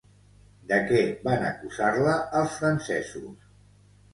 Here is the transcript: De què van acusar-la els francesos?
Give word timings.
De 0.71 0.77
què 0.91 1.01
van 1.27 1.45
acusar-la 1.49 2.15
els 2.41 2.59
francesos? 2.63 3.49